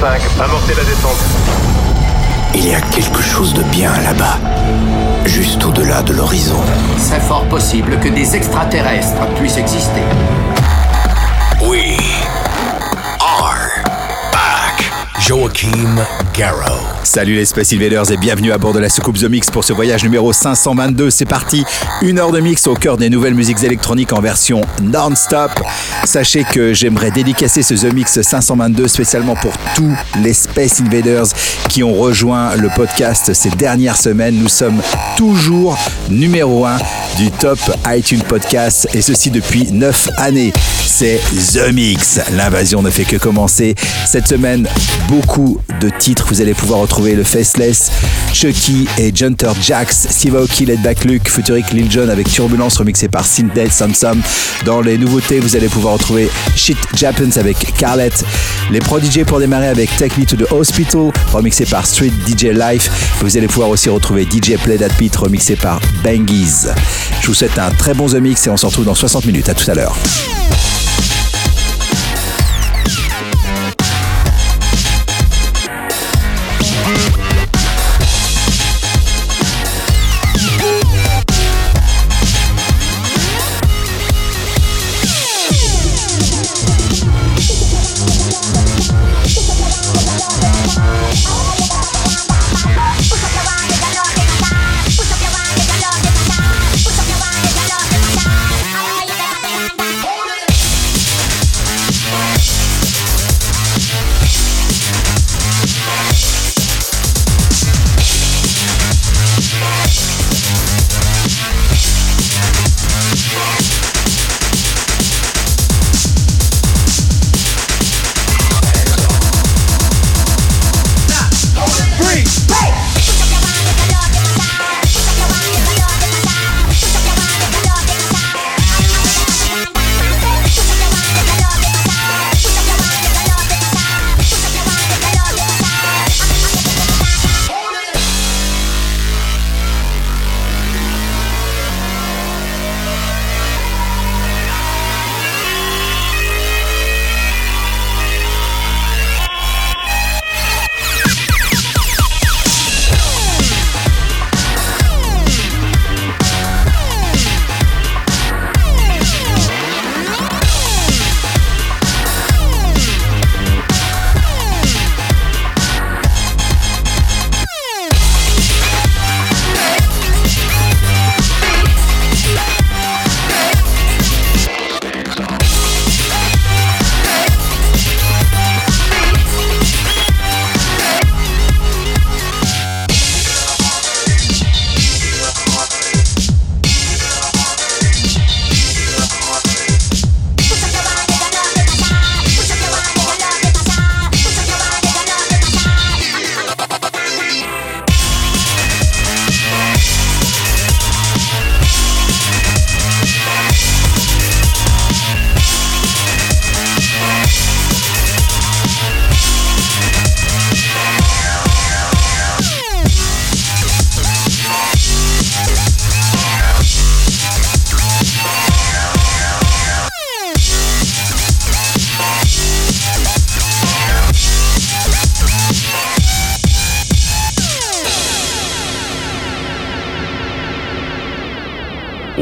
5, 0.00 0.18
amorcez 0.42 0.74
la 0.74 0.84
descente. 0.84 1.18
Il 2.54 2.66
y 2.66 2.74
a 2.74 2.80
quelque 2.80 3.20
chose 3.20 3.52
de 3.52 3.62
bien 3.64 3.92
là-bas, 4.02 4.38
juste 5.26 5.62
au-delà 5.62 6.00
de 6.02 6.14
l'horizon. 6.14 6.56
C'est 6.96 7.20
fort 7.20 7.44
possible 7.50 7.98
que 8.00 8.08
des 8.08 8.34
extraterrestres 8.34 9.26
puissent 9.36 9.58
exister. 9.58 10.00
Back. 11.60 12.49
Joachim 15.30 16.04
Garrow. 16.36 16.80
Salut 17.04 17.36
les 17.36 17.44
Space 17.44 17.72
Invaders 17.72 18.10
et 18.10 18.16
bienvenue 18.16 18.50
à 18.50 18.58
bord 18.58 18.72
de 18.72 18.80
la 18.80 18.88
soucoupe 18.88 19.16
The 19.16 19.30
Mix 19.30 19.48
pour 19.48 19.62
ce 19.62 19.72
voyage 19.72 20.02
numéro 20.02 20.32
522. 20.32 21.08
C'est 21.08 21.24
parti, 21.24 21.64
une 22.02 22.18
heure 22.18 22.32
de 22.32 22.40
mix 22.40 22.66
au 22.66 22.74
cœur 22.74 22.96
des 22.96 23.10
nouvelles 23.10 23.34
musiques 23.34 23.62
électroniques 23.62 24.12
en 24.12 24.20
version 24.20 24.60
non-stop. 24.82 25.52
Sachez 26.02 26.42
que 26.42 26.74
j'aimerais 26.74 27.12
dédicacer 27.12 27.62
ce 27.62 27.74
The 27.74 27.94
Mix 27.94 28.20
522 28.20 28.88
spécialement 28.88 29.36
pour 29.36 29.52
tous 29.76 29.96
les 30.20 30.34
Space 30.34 30.80
Invaders 30.80 31.26
qui 31.68 31.84
ont 31.84 31.94
rejoint 31.94 32.56
le 32.56 32.68
podcast 32.68 33.32
ces 33.32 33.50
dernières 33.50 33.96
semaines. 33.96 34.34
Nous 34.34 34.48
sommes 34.48 34.82
toujours 35.16 35.78
numéro 36.10 36.66
1 36.66 36.76
du 37.18 37.30
top 37.30 37.58
iTunes 37.86 38.22
Podcast 38.28 38.88
et 38.94 39.00
ceci 39.00 39.30
depuis 39.30 39.70
9 39.70 40.10
années. 40.16 40.52
C'est 40.84 41.20
The 41.52 41.72
Mix. 41.72 42.20
L'invasion 42.32 42.82
ne 42.82 42.90
fait 42.90 43.04
que 43.04 43.16
commencer. 43.16 43.74
Cette 44.06 44.26
semaine, 44.26 44.68
beaucoup 45.20 45.60
de 45.80 45.90
titres. 45.90 46.26
Vous 46.28 46.40
allez 46.40 46.54
pouvoir 46.54 46.80
retrouver 46.80 47.14
le 47.14 47.24
Faceless, 47.24 47.90
Chucky 48.32 48.88
et 48.96 49.14
Junter 49.14 49.52
Jax, 49.60 50.06
Steve 50.08 50.34
Aoki, 50.36 50.64
Led 50.64 50.80
Back 50.80 51.04
Luke, 51.04 51.28
Futuric 51.28 51.72
Lil 51.72 51.90
Jon 51.90 52.08
avec 52.08 52.28
Turbulence 52.28 52.78
remixé 52.78 53.08
par 53.08 53.26
Synthdead 53.26 53.70
Samsum. 53.70 54.22
Dans 54.64 54.80
les 54.80 54.96
nouveautés, 54.96 55.40
vous 55.40 55.56
allez 55.56 55.68
pouvoir 55.68 55.94
retrouver 55.94 56.30
Shit 56.56 56.78
Japans 56.94 57.36
avec 57.36 57.56
Carlette, 57.76 58.24
les 58.70 58.78
Pro 58.78 58.98
DJ 58.98 59.24
pour 59.26 59.40
démarrer 59.40 59.68
avec 59.68 59.94
Take 59.98 60.18
Me 60.18 60.24
to 60.24 60.36
the 60.36 60.50
Hospital 60.52 61.12
remixé 61.32 61.66
par 61.66 61.86
Street 61.86 62.12
DJ 62.26 62.44
Life. 62.54 62.90
Vous 63.20 63.36
allez 63.36 63.48
pouvoir 63.48 63.68
aussi 63.68 63.90
retrouver 63.90 64.24
DJ 64.24 64.56
Play 64.62 64.78
That 64.78 64.94
Beat 64.98 65.14
remixé 65.16 65.56
par 65.56 65.80
Bangies. 66.02 66.68
Je 67.20 67.26
vous 67.26 67.34
souhaite 67.34 67.58
un 67.58 67.70
très 67.70 67.92
bon 67.92 68.06
The 68.06 68.14
Mix 68.14 68.46
et 68.46 68.50
on 68.50 68.56
se 68.56 68.64
retrouve 68.64 68.86
dans 68.86 68.94
60 68.94 69.26
minutes. 69.26 69.48
À 69.50 69.54
tout 69.54 69.70
à 69.70 69.74
l'heure. 69.74 69.96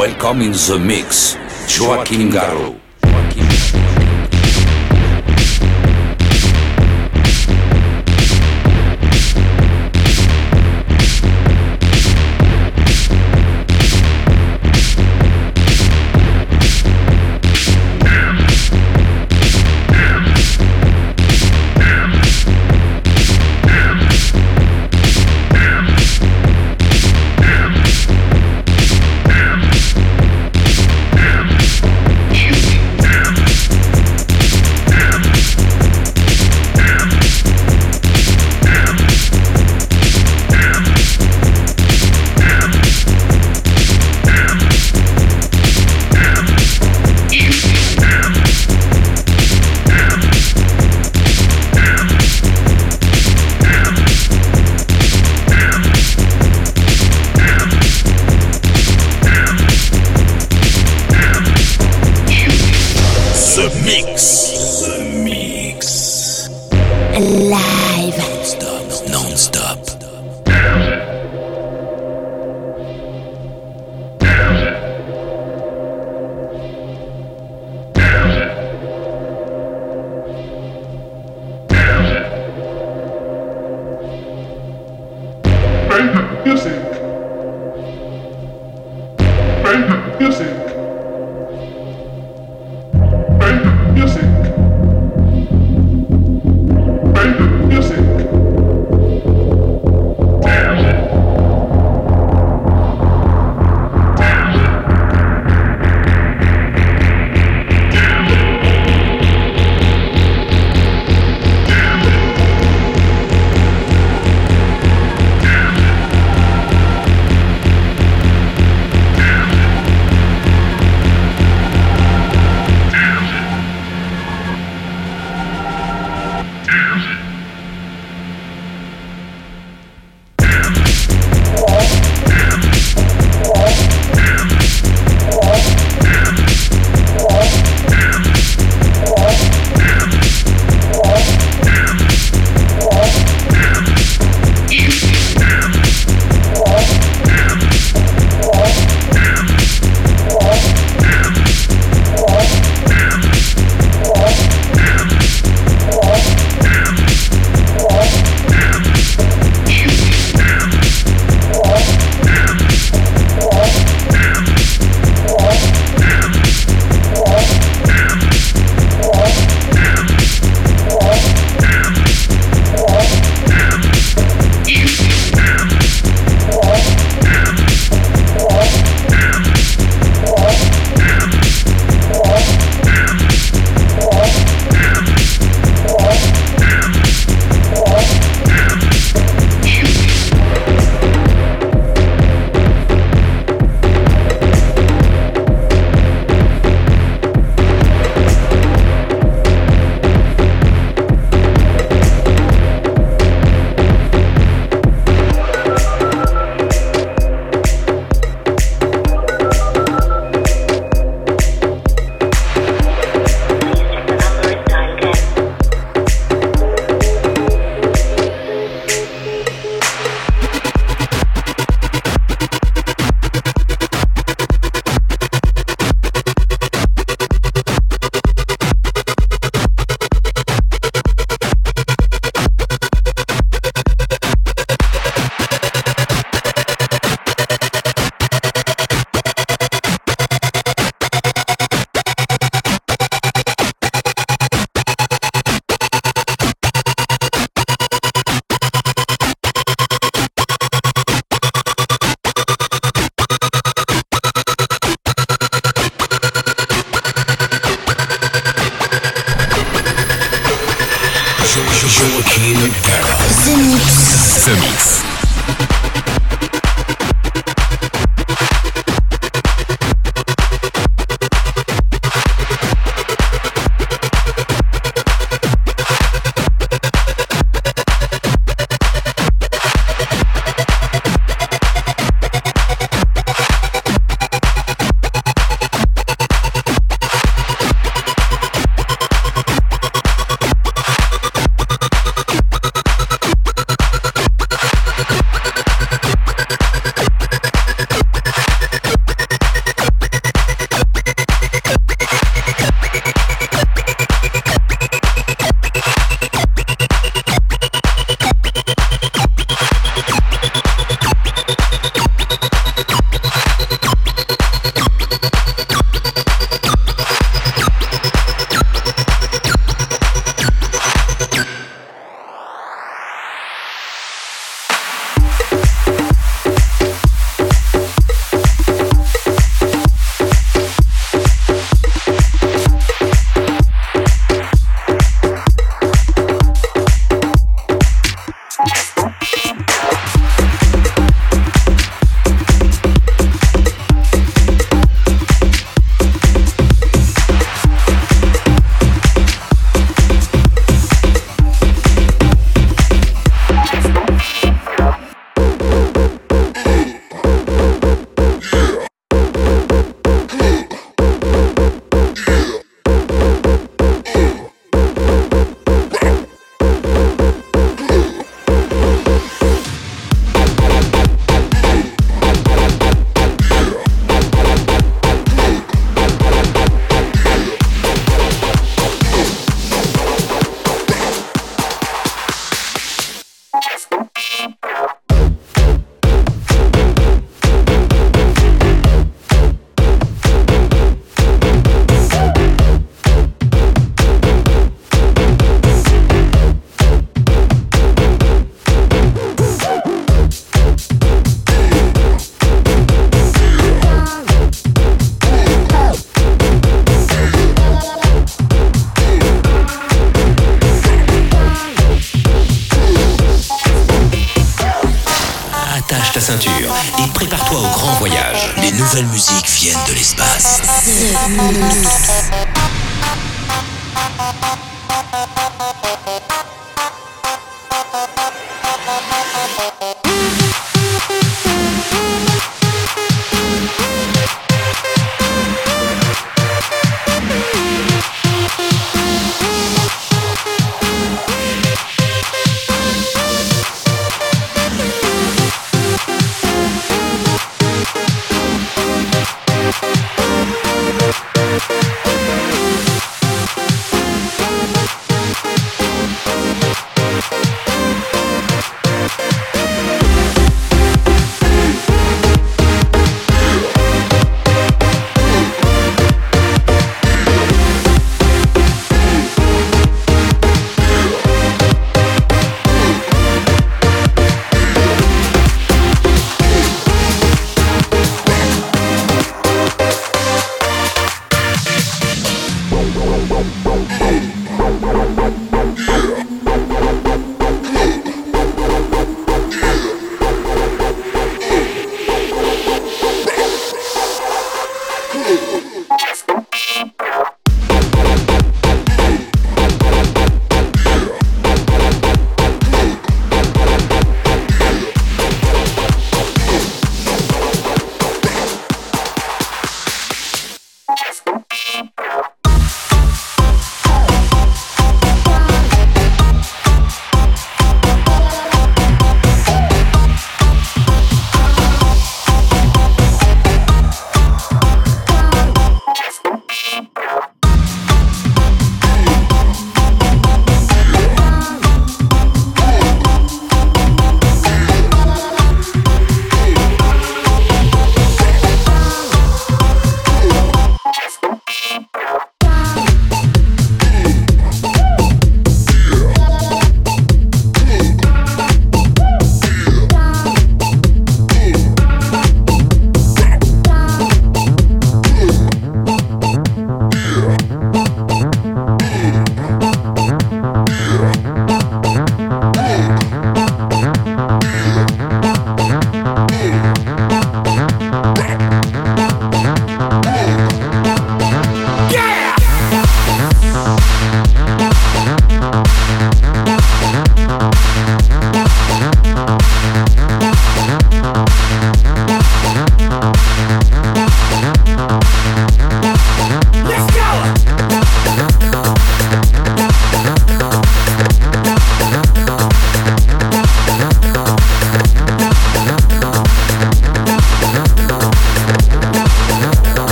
Welcome 0.00 0.40
in 0.40 0.52
the 0.52 0.78
mix, 0.82 1.34
Joachim 1.68 2.30
Garraud. 2.30 2.89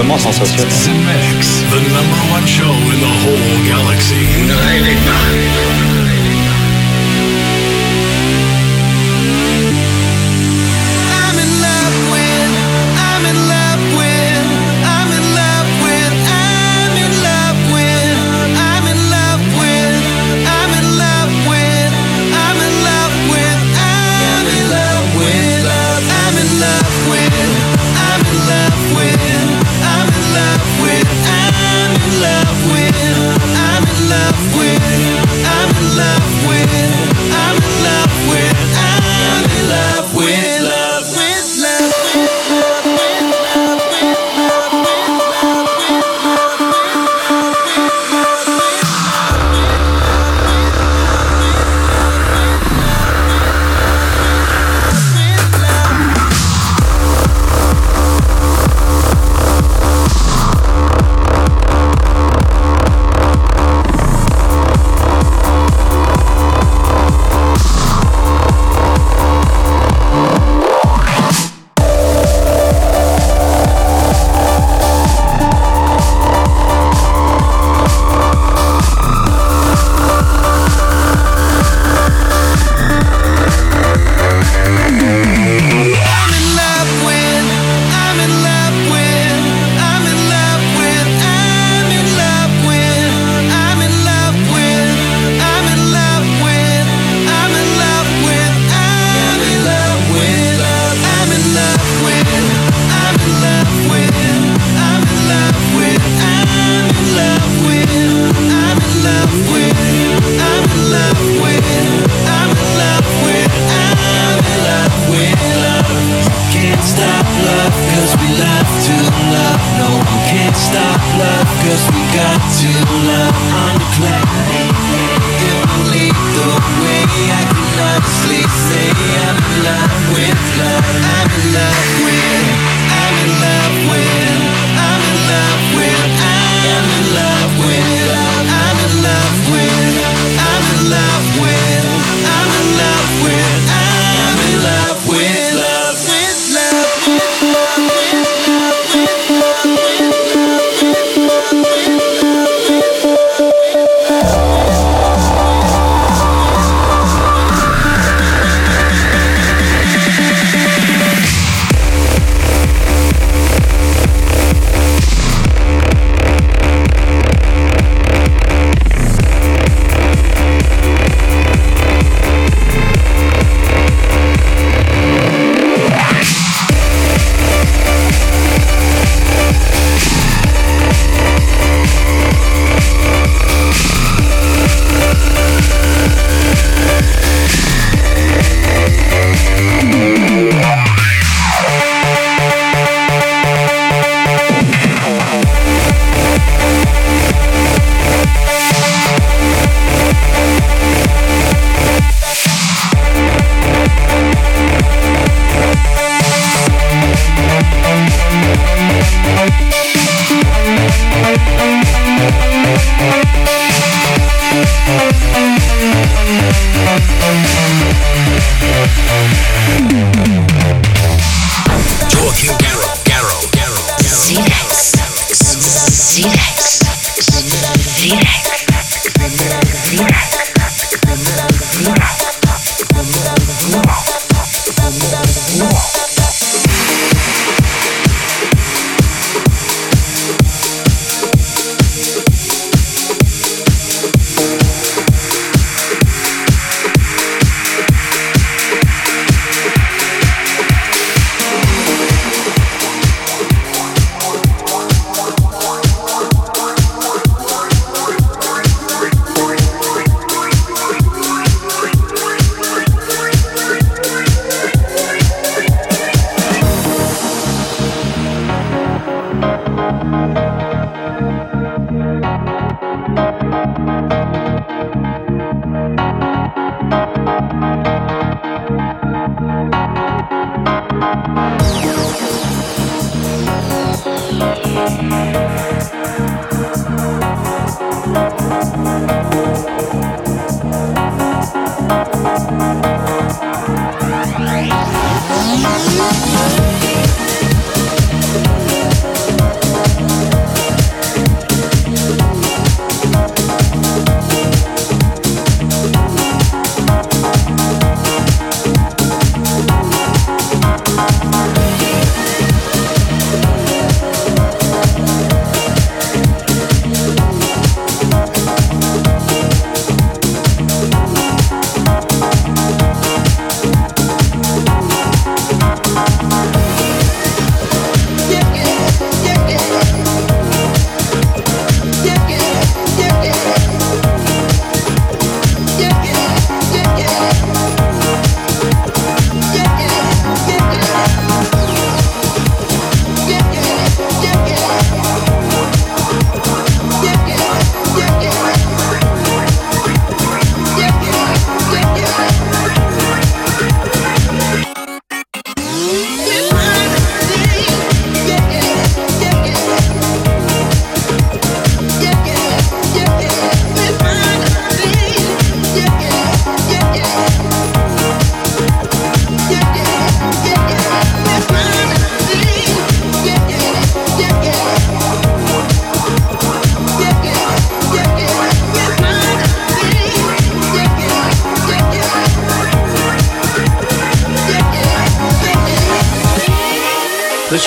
Simplement 0.00 0.18
sensationnel. 0.18 0.89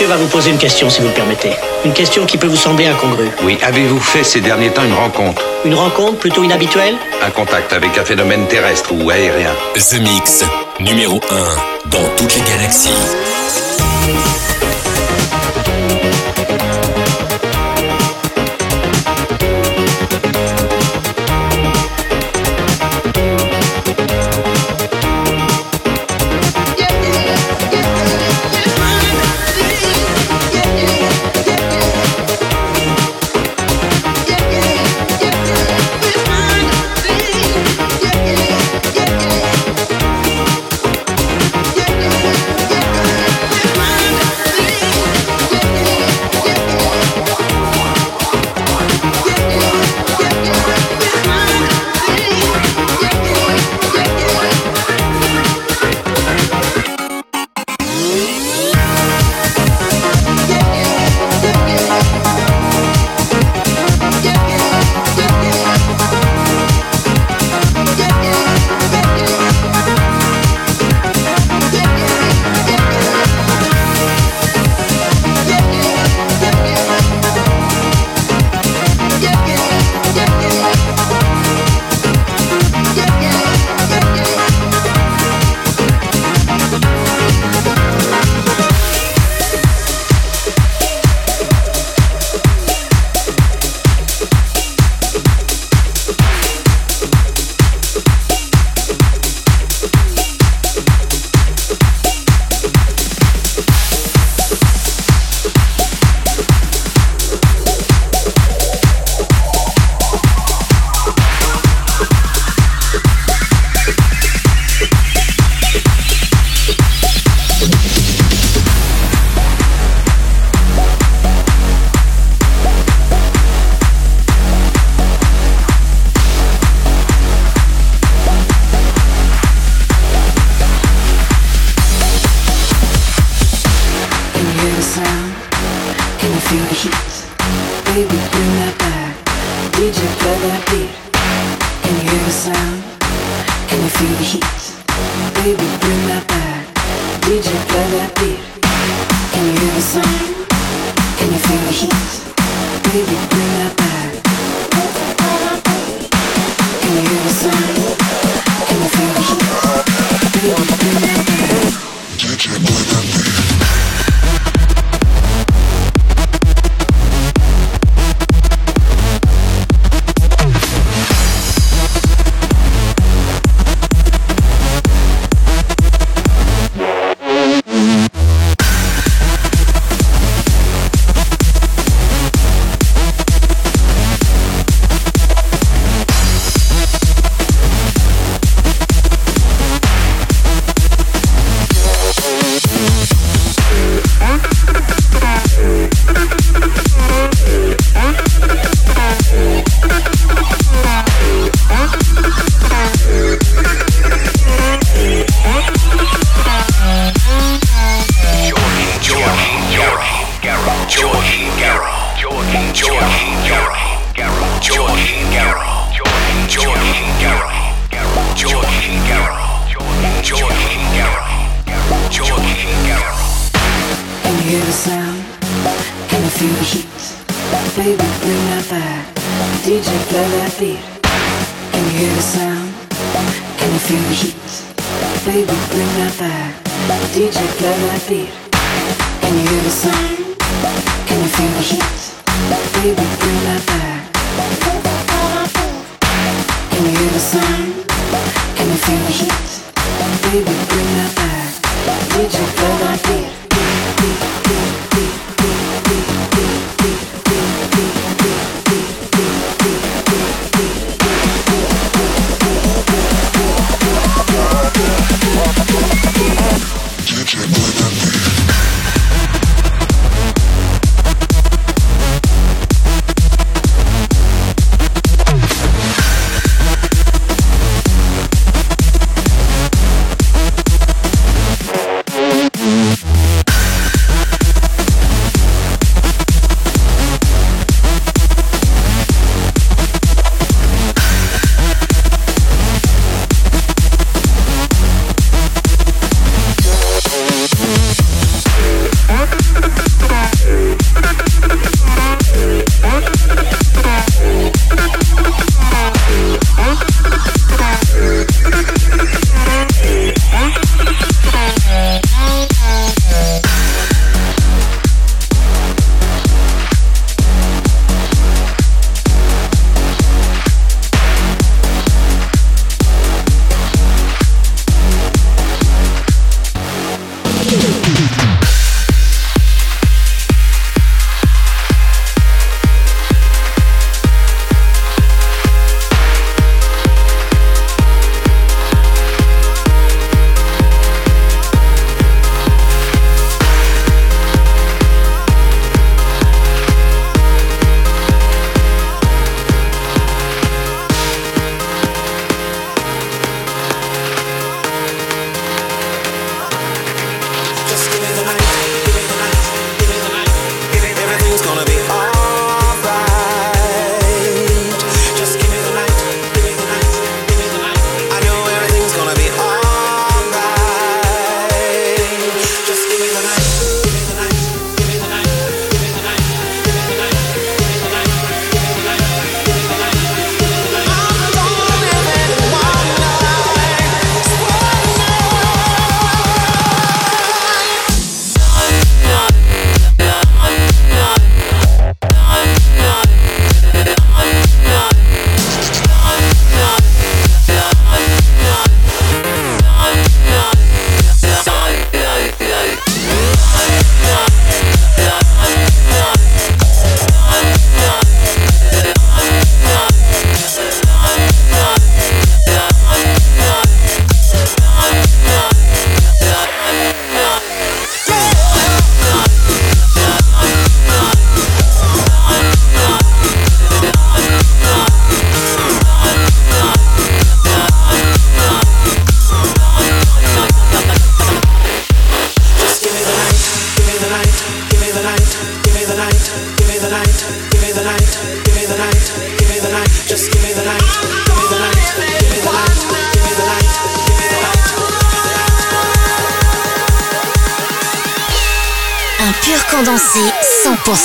Monsieur 0.04 0.18
va 0.18 0.22
vous 0.22 0.30
poser 0.30 0.50
une 0.50 0.58
question, 0.58 0.90
si 0.90 1.00
vous 1.00 1.08
le 1.08 1.14
permettez. 1.14 1.52
Une 1.86 1.94
question 1.94 2.26
qui 2.26 2.38
peut 2.38 2.48
vous 2.48 2.58
sembler 2.58 2.88
incongrue. 2.88 3.30
Oui, 3.44 3.58
avez-vous 3.64 4.02
fait 4.02 4.26
ces 4.26 4.42
derniers 4.42 4.70
temps 4.70 4.84
une 4.84 4.94
rencontre? 4.94 5.42
Une 5.64 5.76
rencontre 5.76 6.18
plutôt 6.18 6.44
inhabituelle? 6.44 6.96
Un 7.22 7.30
contact 7.30 7.72
avec 7.72 7.98
un 7.98 8.04
phénomène 8.04 8.46
terrestre 8.48 8.92
ou 8.92 9.10
aérien? 9.10 9.52
The 9.76 10.02
Mix, 10.02 10.44
numéro 10.82 11.22
1 11.86 11.90
dans 11.90 12.06
toutes 12.18 12.36
les 12.36 12.42
galaxies. 12.42 12.90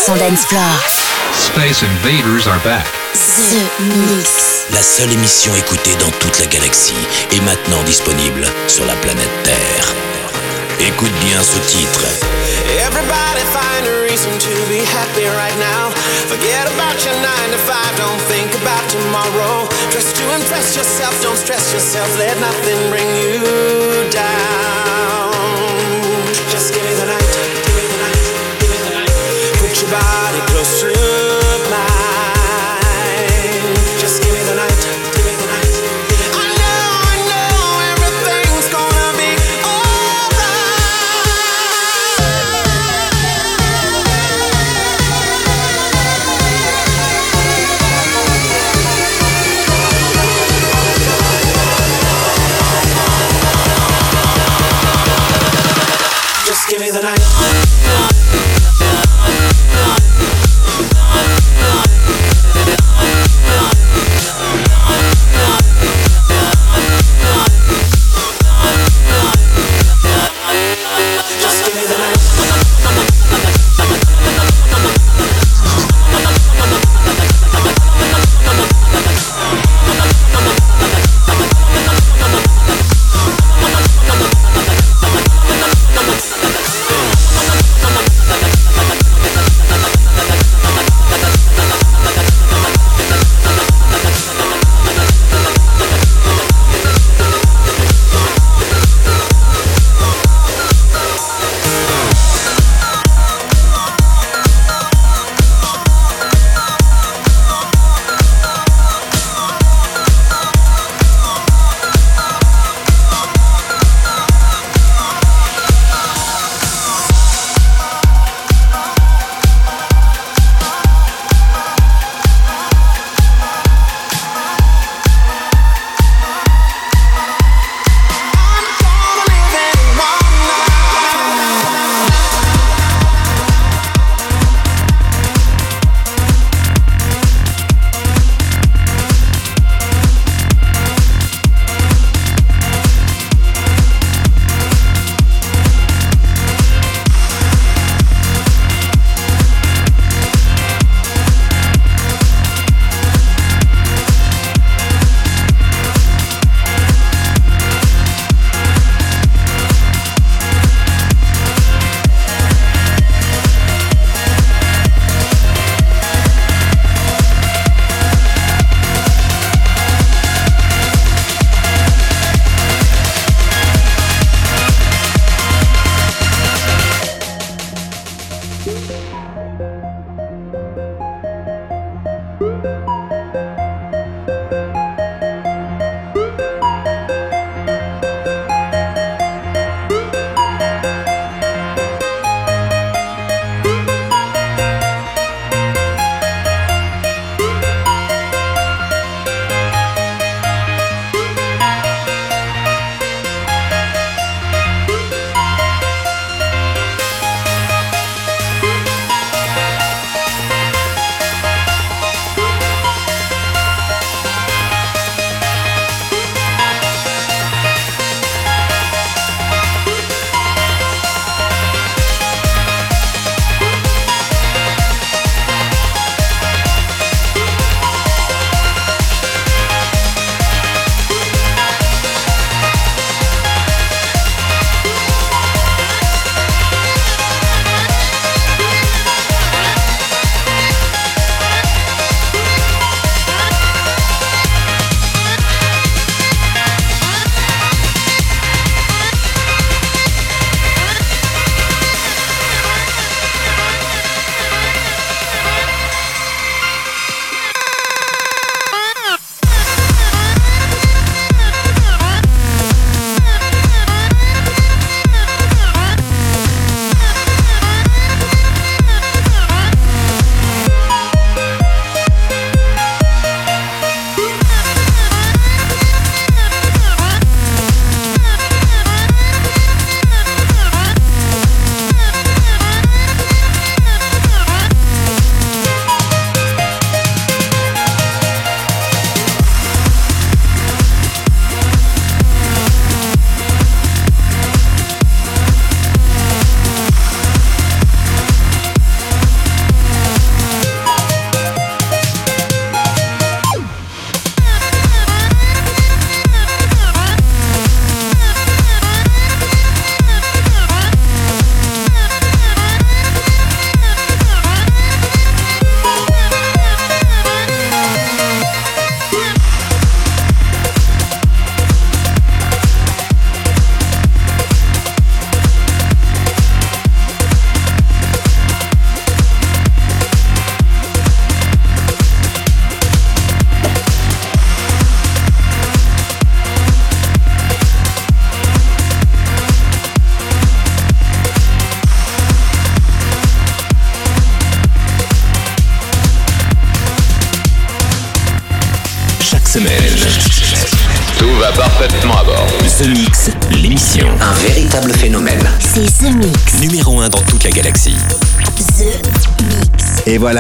100% 0.08 0.18
dance 0.18 0.44
floor. 0.46 0.72
Space 1.36 1.82
Invaders 1.82 2.46
are 2.46 2.58
back. 2.64 2.86
The 3.12 3.60
Mix. 4.08 4.64
La 4.72 4.80
seule 4.80 5.12
émission 5.12 5.54
écoutée 5.54 5.94
dans 6.00 6.10
toute 6.18 6.38
la 6.38 6.46
galaxie 6.46 7.04
est 7.30 7.40
maintenant 7.42 7.82
disponible 7.84 8.46
sur 8.68 8.86
la 8.86 8.94
planète 8.94 9.28
Terre. 9.44 9.92
Écoute 10.80 11.12
bien 11.20 11.42
ce 11.42 11.58
titre. 11.68 12.00
Everybody 12.80 13.44
find 13.52 13.84
a 13.86 14.00
reason 14.08 14.32
to 14.38 14.54
be 14.72 14.80
happy 14.80 15.28
right 15.36 15.56
now. 15.60 15.92
Forget 16.24 16.64
about 16.72 16.96
your 17.04 17.16
9 17.20 17.50
to 17.52 17.58
5, 17.58 17.96
don't 17.98 18.22
think 18.32 18.48
about 18.62 18.84
tomorrow. 18.88 19.68
Dress 19.90 20.12
to 20.14 20.24
impress 20.34 20.74
yourself, 20.74 21.12
don't 21.22 21.36
stress 21.36 21.72
yourself, 21.74 22.08
let 22.18 22.38
nothing 22.40 22.80
bring 22.88 23.08
you 23.20 24.08
down. 24.10 24.57
Body 29.90 30.40
close 30.52 30.77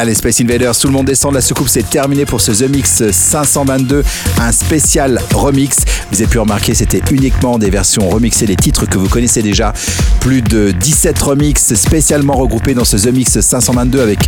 les 0.08 0.14
Space 0.14 0.40
Invaders, 0.40 0.76
tout 0.76 0.86
le 0.86 0.92
monde 0.94 1.06
descend 1.06 1.32
de 1.32 1.36
la 1.36 1.40
soucoupe, 1.42 1.68
c'est 1.68 1.88
terminé 1.88 2.24
pour 2.24 2.40
ce 2.40 2.50
The 2.50 2.70
Mix 2.70 3.10
522, 3.10 4.02
un 4.40 4.52
spécial 4.52 5.20
remix. 5.34 5.76
Vous 6.10 6.22
avez 6.22 6.26
pu 6.26 6.38
remarquer, 6.38 6.74
c'était 6.74 7.02
uniquement 7.10 7.58
des 7.58 7.68
versions 7.68 8.08
remixées 8.08 8.46
des 8.46 8.56
titres 8.56 8.86
que 8.86 8.96
vous 8.96 9.08
connaissez 9.08 9.42
déjà. 9.42 9.74
Plus 10.20 10.40
de 10.40 10.70
17 10.70 11.18
remixes 11.18 11.74
spécialement 11.74 12.34
regroupés 12.34 12.72
dans 12.72 12.84
ce 12.84 12.96
The 12.96 13.12
Mix 13.12 13.38
522 13.38 14.00
avec 14.00 14.20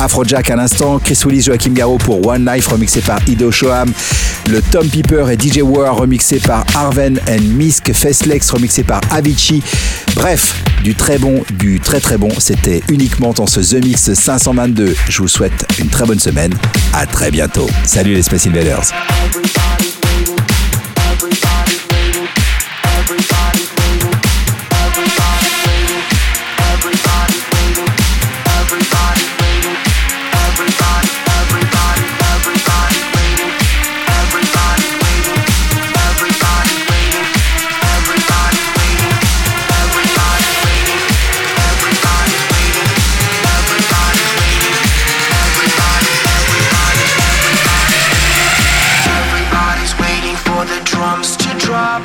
Afrojack 0.00 0.50
à 0.50 0.56
l'instant, 0.56 0.98
Chris 0.98 1.18
Willis, 1.24 1.42
Joachim 1.42 1.72
Garraud 1.74 1.98
pour 1.98 2.26
One 2.26 2.44
Life 2.44 2.66
remixé 2.66 3.00
par 3.00 3.20
Ido 3.28 3.52
Shoham, 3.52 3.92
le 4.48 4.60
Tom 4.62 4.86
Piper 4.88 5.26
et 5.30 5.38
DJ 5.38 5.62
War 5.62 5.96
remixé 5.96 6.40
par 6.40 6.64
Arven 6.74 7.20
and 7.28 7.42
Misk, 7.56 7.92
Facelex 7.92 8.50
remixé 8.50 8.82
par 8.82 9.00
Avicii. 9.12 9.62
Bref, 10.16 10.54
du 10.82 10.94
très 10.94 11.18
bon, 11.18 11.42
du 11.58 11.78
très 11.78 12.00
très 12.00 12.16
bon, 12.16 12.30
c'était 12.38 12.82
uniquement 12.88 13.32
dans 13.32 13.46
ce 13.46 13.60
The 13.60 13.84
Mix 13.84 14.12
522. 14.12 14.96
Je 15.08 15.19
vous 15.20 15.28
souhaite 15.28 15.66
une 15.78 15.88
très 15.88 16.06
bonne 16.06 16.18
semaine. 16.18 16.52
À 16.94 17.06
très 17.06 17.30
bientôt. 17.30 17.68
Salut 17.84 18.14
les 18.14 18.22
Space 18.22 18.46
Invaders. 18.46 18.90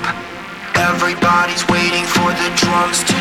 Drop. 0.02 0.16
Everybody's 0.76 1.68
waiting 1.68 2.06
for 2.06 2.30
the 2.32 2.50
drums 2.56 3.04
to 3.04 3.15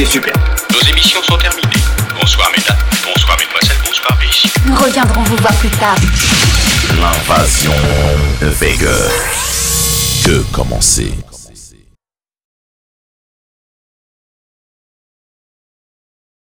été 0.00 0.10
super. 0.10 0.32
Nos 0.72 0.80
émissions 0.88 1.22
sont 1.22 1.36
terminées. 1.36 1.68
Bonsoir 2.18 2.50
mesdames, 2.56 2.78
bonsoir 3.04 3.36
mesdemoiselles, 3.38 3.82
bonsoir 3.84 4.18
messieurs. 4.18 4.50
Nous 4.66 4.74
reviendrons 4.74 5.22
vous 5.24 5.36
voir 5.36 5.54
plus 5.54 5.68
tard. 5.70 5.96
L'invasion 7.00 7.72
Vega. 8.40 8.96
Que 10.24 10.42
commencer 10.52 11.12